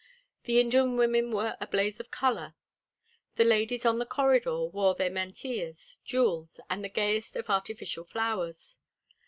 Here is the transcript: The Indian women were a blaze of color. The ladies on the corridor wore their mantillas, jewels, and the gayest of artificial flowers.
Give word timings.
The 0.45 0.59
Indian 0.59 0.97
women 0.97 1.29
were 1.31 1.55
a 1.61 1.67
blaze 1.67 1.99
of 1.99 2.09
color. 2.09 2.55
The 3.35 3.43
ladies 3.43 3.85
on 3.85 3.99
the 3.99 4.05
corridor 4.07 4.61
wore 4.65 4.95
their 4.95 5.11
mantillas, 5.11 5.99
jewels, 6.03 6.59
and 6.71 6.83
the 6.83 6.89
gayest 6.89 7.35
of 7.35 7.51
artificial 7.51 8.05
flowers. 8.05 8.79